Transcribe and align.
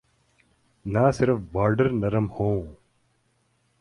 نہ 0.85 1.11
صرف 1.13 1.37
بارڈر 1.51 1.89
نرم 1.91 2.25
ہوں۔ 2.29 2.61